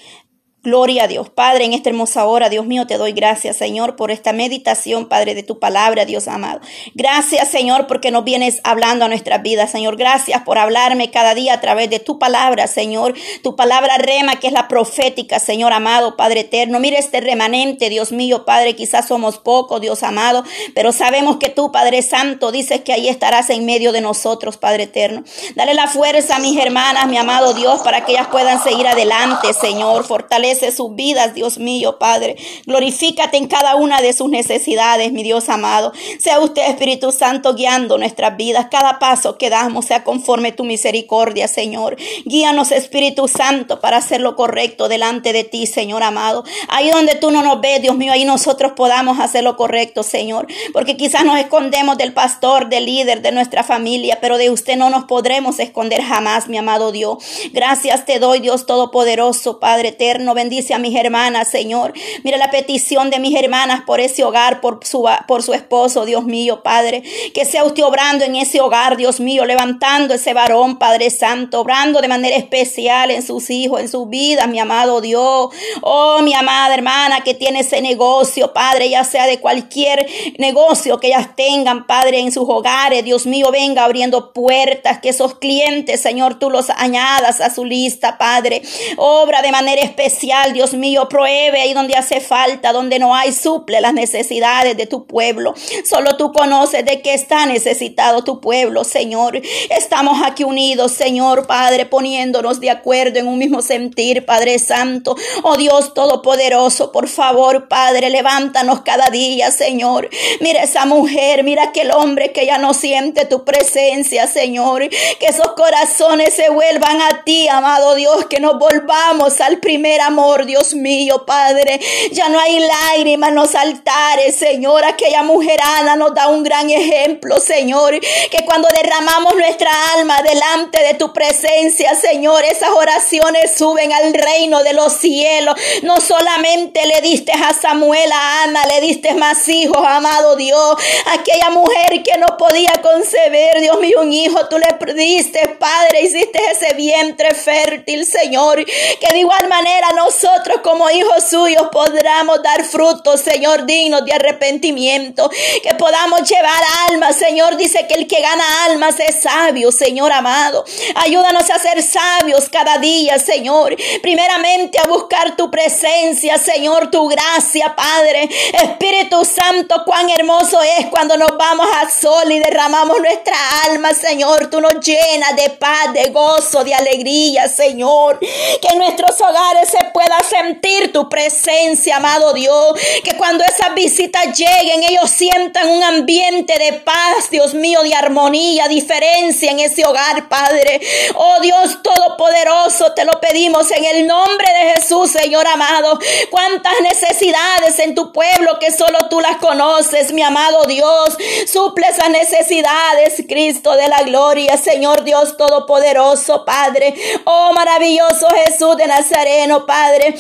[0.63, 1.31] Gloria a Dios.
[1.31, 5.35] Padre, en esta hermosa hora, Dios mío, te doy gracias, Señor, por esta meditación, Padre,
[5.35, 6.61] de tu palabra, Dios amado.
[6.95, 9.97] Gracias, Señor, porque nos vienes hablando a nuestras vidas, Señor.
[9.97, 13.15] Gracias por hablarme cada día a través de tu palabra, Señor.
[13.43, 16.79] Tu palabra rema, que es la profética, Señor amado, Padre eterno.
[16.79, 20.45] Mire este remanente, Dios mío, Padre, quizás somos pocos, Dios amado,
[20.75, 24.83] pero sabemos que tú, Padre Santo, dices que ahí estarás en medio de nosotros, Padre
[24.83, 25.25] eterno.
[25.55, 29.55] Dale la fuerza a mis hermanas, mi amado Dios, para que ellas puedan seguir adelante,
[29.55, 30.05] Señor.
[30.05, 32.37] Fortalece sus vidas, Dios mío, Padre.
[32.67, 35.93] Glorifícate en cada una de sus necesidades, mi Dios amado.
[36.19, 38.67] Sea usted, Espíritu Santo, guiando nuestras vidas.
[38.71, 41.97] Cada paso que damos sea conforme tu misericordia, Señor.
[42.25, 46.45] Guíanos, Espíritu Santo, para hacer lo correcto delante de ti, Señor amado.
[46.69, 50.47] Ahí donde tú no nos ves, Dios mío, ahí nosotros podamos hacer lo correcto, Señor.
[50.73, 54.91] Porque quizás nos escondemos del pastor, del líder, de nuestra familia, pero de usted no
[54.91, 57.19] nos podremos esconder jamás, mi amado Dios.
[57.53, 61.93] Gracias te doy, Dios Todopoderoso, Padre eterno bendice a mis hermanas, Señor.
[62.25, 66.25] Mira la petición de mis hermanas por ese hogar, por su, por su esposo, Dios
[66.25, 67.03] mío, Padre.
[67.35, 72.01] Que sea usted obrando en ese hogar, Dios mío, levantando ese varón, Padre Santo, obrando
[72.01, 75.51] de manera especial en sus hijos, en sus vidas, mi amado Dios.
[75.83, 80.07] Oh, mi amada hermana que tiene ese negocio, Padre, ya sea de cualquier
[80.39, 85.35] negocio que ellas tengan, Padre, en sus hogares, Dios mío, venga abriendo puertas, que esos
[85.35, 88.63] clientes, Señor, tú los añadas a su lista, Padre.
[88.97, 93.81] Obra de manera especial Dios mío, pruebe ahí donde hace falta, donde no hay, suple
[93.81, 95.55] las necesidades de tu pueblo.
[95.85, 99.41] Solo tú conoces de qué está necesitado tu pueblo, Señor.
[99.71, 105.17] Estamos aquí unidos, Señor, Padre, poniéndonos de acuerdo en un mismo sentir, Padre Santo.
[105.43, 110.09] Oh Dios Todopoderoso, por favor, Padre, levántanos cada día, Señor.
[110.41, 114.89] Mira esa mujer, mira aquel hombre que ya no siente tu presencia, Señor.
[114.89, 120.20] Que esos corazones se vuelvan a ti, amado Dios, que nos volvamos al primer amor
[120.47, 121.81] Dios mío, Padre.
[122.13, 124.85] Ya no hay lágrimas en los altares, Señor.
[124.85, 127.99] Aquella mujerana nos da un gran ejemplo, Señor.
[128.01, 134.63] Que cuando derramamos nuestra alma delante de tu presencia, Señor, esas oraciones suben al reino
[134.63, 135.55] de los cielos.
[135.83, 140.77] No solamente le diste a Samuel, a Ana, le diste más hijos, amado Dios.
[141.07, 146.41] Aquella mujer que no podía concebir, Dios mío, un hijo, tú le diste, Padre, hiciste
[146.51, 148.65] ese vientre fértil, Señor.
[148.65, 154.13] Que de igual manera no nosotros como hijos suyos podamos dar frutos, Señor, dignos de
[154.13, 155.31] arrepentimiento,
[155.63, 160.65] que podamos llevar almas, Señor, dice que el que gana almas es sabio, Señor amado.
[160.97, 163.77] Ayúdanos a ser sabios cada día, Señor.
[164.03, 168.29] Primeramente a buscar tu presencia, Señor, tu gracia, Padre.
[168.53, 174.51] Espíritu Santo, cuán hermoso es cuando nos vamos a sol y derramamos nuestra alma, Señor.
[174.51, 178.19] Tú nos llenas de paz, de gozo, de alegría, Señor.
[178.19, 182.79] Que en nuestros hogares se pueda sentir tu presencia, amado Dios.
[183.05, 188.69] Que cuando esas visitas lleguen, ellos sientan un ambiente de paz, Dios mío, de armonía,
[188.69, 190.81] diferencia en ese hogar, Padre.
[191.15, 195.99] Oh Dios Todopoderoso, te lo pedimos en el nombre de Jesús, Señor amado.
[196.31, 201.17] Cuántas necesidades en tu pueblo que solo tú las conoces, mi amado Dios.
[201.47, 206.93] Suple esas necesidades, Cristo de la gloria, Señor Dios Todopoderoso, Padre.
[207.25, 210.15] Oh maravilloso Jesús de Nazareno, Padre.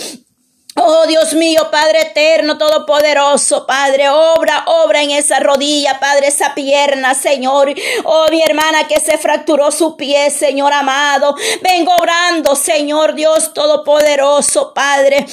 [0.76, 7.12] Oh Dios mío, Padre eterno, todopoderoso, Padre, obra, obra en esa rodilla, Padre, esa pierna,
[7.12, 7.74] Señor.
[8.04, 11.34] Oh mi hermana que se fracturó su pie, Señor amado.
[11.60, 15.26] Vengo obrando, Señor Dios todopoderoso, Padre.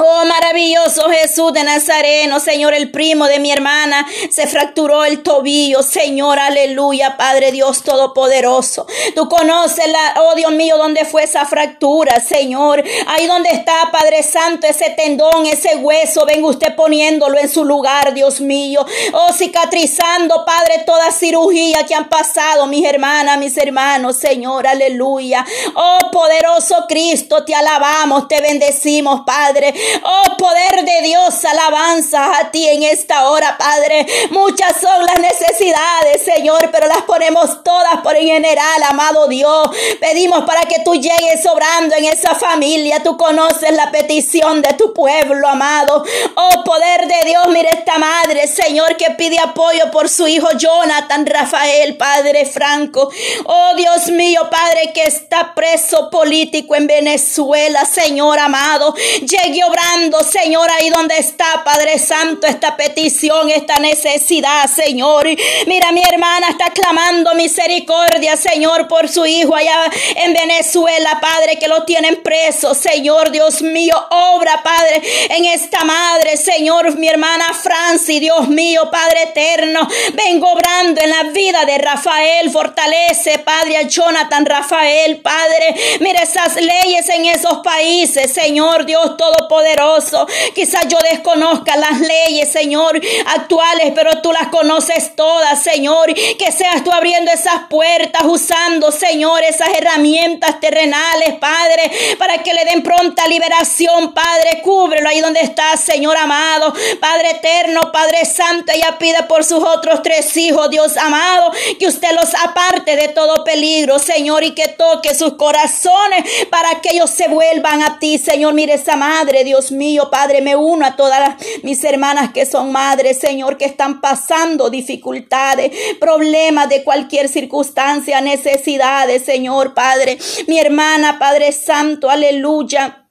[0.00, 5.82] Oh, maravilloso Jesús de Nazareno, Señor, el primo de mi hermana, se fracturó el tobillo,
[5.82, 8.86] Señor, aleluya, Padre Dios Todopoderoso.
[9.16, 12.84] Tú conoces la, oh Dios mío, dónde fue esa fractura, Señor.
[13.08, 18.14] Ahí donde está, Padre Santo, ese tendón, ese hueso, venga usted poniéndolo en su lugar,
[18.14, 18.86] Dios mío.
[19.12, 25.44] Oh, cicatrizando, Padre, toda cirugía que han pasado, mis hermanas, mis hermanos, Señor, aleluya.
[25.74, 29.74] Oh, poderoso Cristo, te alabamos, te bendecimos, Padre.
[30.02, 34.06] Oh poder de Dios, alabanza a ti en esta hora, Padre.
[34.30, 39.68] Muchas son las necesidades, Señor, pero las ponemos todas por en general, amado Dios.
[40.00, 43.02] Pedimos para que tú llegues obrando en esa familia.
[43.02, 46.04] Tú conoces la petición de tu pueblo, amado.
[46.34, 51.26] Oh poder de Dios, mire esta madre, Señor, que pide apoyo por su hijo Jonathan
[51.26, 53.10] Rafael, Padre Franco.
[53.46, 58.94] Oh Dios mío, Padre, que está preso político en Venezuela, Señor amado.
[59.20, 65.26] Llegue obrando Señor, ahí donde está, Padre Santo, esta petición, esta necesidad, Señor.
[65.66, 71.68] Mira, mi hermana está clamando misericordia, Señor, por su hijo allá en Venezuela, Padre, que
[71.68, 78.20] lo tienen preso, Señor, Dios mío, obra, Padre, en esta madre, Señor, mi hermana Franci,
[78.20, 84.46] Dios mío, Padre eterno, vengo obrando en la vida de Rafael, fortalece, Padre, a Jonathan
[84.46, 90.26] Rafael, Padre, mira esas leyes en esos países, Señor, Dios Todopoderoso poderoso.
[90.54, 96.14] Quizás yo desconozca las leyes, Señor, actuales, pero tú las conoces todas, Señor.
[96.14, 102.64] Que seas tú abriendo esas puertas, usando, Señor, esas herramientas terrenales, Padre, para que le
[102.66, 104.60] den pronta liberación, Padre.
[104.62, 106.72] Cúbrelo ahí donde está, Señor amado.
[107.00, 112.12] Padre eterno, Padre santo, ella pide por sus otros tres hijos, Dios amado, que usted
[112.12, 117.26] los aparte de todo peligro, Señor, y que toque sus corazones para que ellos se
[117.28, 118.54] vuelvan a ti, Señor.
[118.54, 123.18] Mire esa madre, Dios mío, Padre, me uno a todas mis hermanas que son madres,
[123.18, 130.18] Señor, que están pasando dificultades, problemas de cualquier circunstancia, necesidades, Señor, Padre.
[130.48, 133.08] Mi hermana, Padre Santo, aleluya.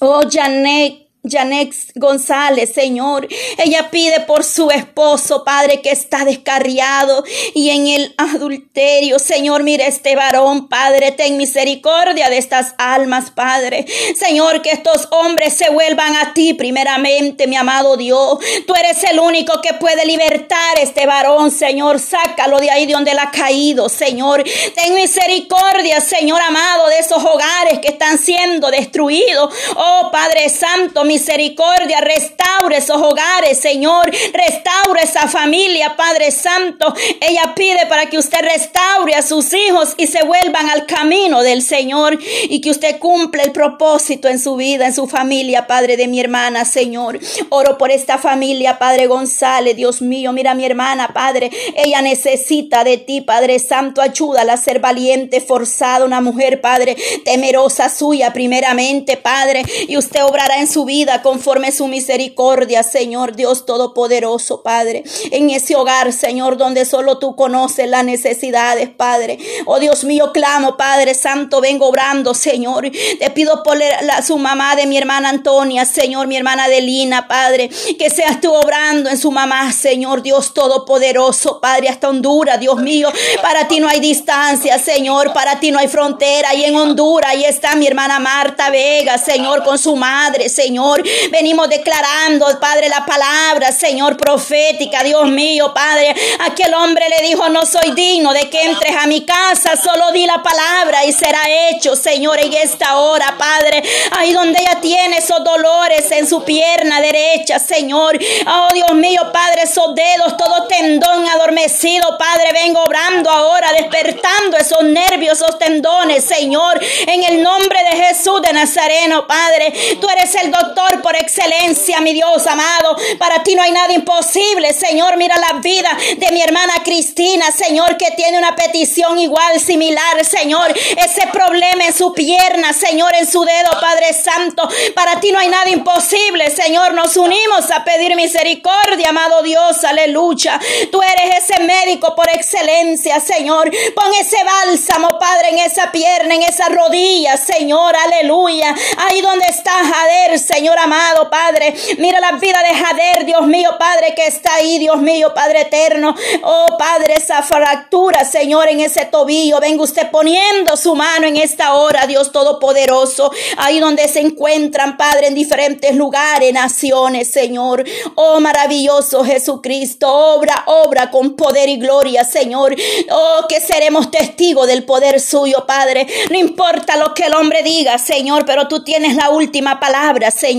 [0.00, 1.05] Oh, Janet.
[1.28, 3.28] Janex González, Señor.
[3.58, 7.24] Ella pide por su esposo, Padre, que está descarriado
[7.54, 9.18] y en el adulterio.
[9.18, 13.86] Señor, mire este varón, Padre, ten misericordia de estas almas, Padre.
[14.16, 18.38] Señor, que estos hombres se vuelvan a ti primeramente, mi amado Dios.
[18.66, 21.98] Tú eres el único que puede libertar este varón, Señor.
[21.98, 24.44] Sácalo de ahí de donde él ha caído, Señor.
[24.74, 29.54] Ten misericordia, Señor amado, de esos hogares que están siendo destruidos.
[29.76, 36.92] Oh, Padre Santo, mi misericordia, restaure esos hogares, Señor, restaure esa familia, Padre Santo.
[37.22, 41.62] Ella pide para que usted restaure a sus hijos y se vuelvan al camino del
[41.62, 42.18] Señor
[42.50, 46.20] y que usted cumpla el propósito en su vida, en su familia, Padre de mi
[46.20, 47.18] hermana, Señor.
[47.48, 52.84] Oro por esta familia, Padre González, Dios mío, mira a mi hermana, Padre, ella necesita
[52.84, 56.94] de ti, Padre Santo, ayúdala a ser valiente, forzada, una mujer, Padre,
[57.24, 63.66] temerosa suya, primeramente, Padre, y usted obrará en su vida conforme su misericordia, Señor Dios
[63.66, 65.04] Todopoderoso, Padre.
[65.30, 69.38] En ese hogar, Señor, donde solo tú conoces las necesidades, Padre.
[69.66, 72.90] Oh Dios mío, clamo, Padre Santo, vengo obrando, Señor.
[73.18, 77.70] Te pido por la, su mamá de mi hermana Antonia, Señor, mi hermana Adelina, Padre.
[77.98, 83.10] Que seas tú obrando en su mamá, Señor Dios Todopoderoso, Padre, hasta Honduras, Dios mío.
[83.42, 85.32] Para ti no hay distancia, Señor.
[85.32, 86.54] Para ti no hay frontera.
[86.54, 90.85] Y en Honduras, ahí está mi hermana Marta Vega, Señor, con su madre, Señor.
[91.30, 96.14] Venimos declarando, Padre, la palabra, Señor, profética, Dios mío, Padre.
[96.40, 100.26] Aquel hombre le dijo, no soy digno de que entres a mi casa, solo di
[100.26, 103.82] la palabra y será hecho, Señor, en esta hora, Padre.
[104.12, 108.18] Ahí donde ella tiene esos dolores en su pierna derecha, Señor.
[108.46, 114.84] Oh, Dios mío, Padre, esos dedos, todo tendón adormecido, Padre, vengo obrando ahora, despertando esos
[114.84, 119.72] nervios, esos tendones, Señor, en el nombre de Jesús de Nazareno, Padre.
[120.00, 122.96] Tú eres el doctor por excelencia, mi Dios amado.
[123.18, 125.16] Para ti no hay nada imposible, Señor.
[125.16, 130.74] Mira la vida de mi hermana Cristina, Señor, que tiene una petición igual, similar, Señor.
[130.76, 134.68] Ese problema en su pierna, Señor, en su dedo, Padre Santo.
[134.94, 136.92] Para ti no hay nada imposible, Señor.
[136.92, 140.60] Nos unimos a pedir misericordia, amado Dios, aleluya.
[140.92, 143.70] Tú eres ese médico por excelencia, Señor.
[143.94, 148.74] Pon ese bálsamo, Padre, en esa pierna, en esa rodilla, Señor, aleluya.
[148.98, 150.65] Ahí donde está Jader, Señor.
[150.66, 151.76] Señor amado, Padre.
[151.98, 156.12] Mira la vida de Jader, Dios mío, Padre, que está ahí, Dios mío, Padre eterno.
[156.42, 159.60] Oh, Padre, esa fractura, Señor, en ese tobillo.
[159.60, 163.30] Venga usted poniendo su mano en esta hora, Dios Todopoderoso.
[163.58, 167.84] Ahí donde se encuentran, Padre, en diferentes lugares, naciones, Señor.
[168.16, 170.12] Oh, maravilloso Jesucristo.
[170.12, 172.74] Obra, obra con poder y gloria, Señor.
[173.12, 176.08] Oh, que seremos testigos del poder suyo, Padre.
[176.28, 180.55] No importa lo que el hombre diga, Señor, pero tú tienes la última palabra, Señor.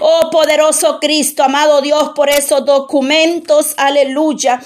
[0.00, 4.60] Oh, poderoso Cristo, amado Dios, por esos documentos, aleluya.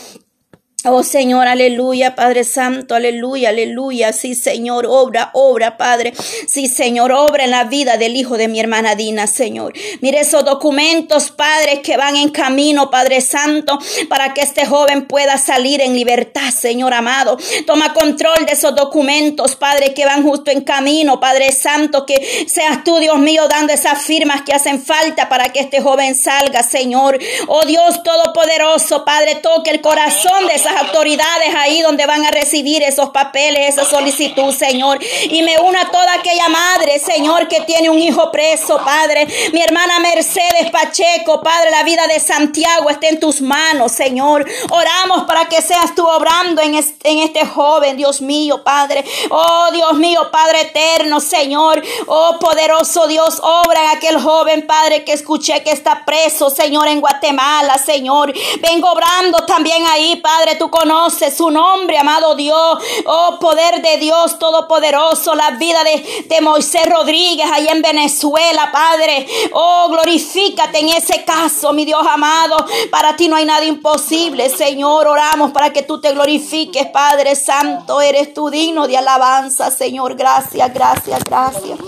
[0.85, 4.12] Oh Señor, aleluya, Padre Santo, aleluya, aleluya.
[4.12, 6.12] Sí, Señor, obra, obra, Padre.
[6.47, 9.72] Sí, Señor, obra en la vida del hijo de mi hermana Dina, Señor.
[10.01, 13.76] Mire esos documentos, Padre, que van en camino, Padre Santo,
[14.09, 17.37] para que este joven pueda salir en libertad, Señor amado.
[17.66, 22.85] Toma control de esos documentos, Padre, que van justo en camino, Padre Santo, que seas
[22.85, 27.18] tú, Dios mío, dando esas firmas que hacen falta para que este joven salga, Señor.
[27.49, 33.11] Oh Dios Todopoderoso, Padre, toque el corazón de autoridades ahí donde van a recibir esos
[33.11, 34.99] papeles, esa solicitud, Señor.
[35.03, 39.27] Y me una toda aquella madre, Señor, que tiene un hijo preso, Padre.
[39.53, 44.47] Mi hermana Mercedes Pacheco, Padre, la vida de Santiago está en tus manos, Señor.
[44.71, 49.05] Oramos para que seas tú obrando en este, en este joven, Dios mío, Padre.
[49.31, 51.83] Oh, Dios mío, Padre eterno, Señor.
[52.07, 57.01] Oh, poderoso Dios, obra en aquel joven, Padre, que escuché que está preso, Señor, en
[57.01, 58.33] Guatemala, Señor.
[58.61, 62.78] Vengo obrando también ahí, Padre, tú conoces su nombre, amado Dios.
[63.06, 69.26] Oh, poder de Dios Todopoderoso, la vida de, de Moisés Rodríguez allá en Venezuela, Padre.
[69.52, 72.56] Oh, glorifícate en ese caso, mi Dios amado.
[72.90, 75.06] Para ti no hay nada imposible, Señor.
[75.06, 78.00] Oramos para que tú te glorifiques, Padre Santo.
[78.00, 80.16] Eres tú digno de alabanza, Señor.
[80.16, 81.78] Gracias, gracias, gracias.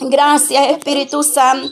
[0.00, 1.66] Gracias, Espíritu Santo.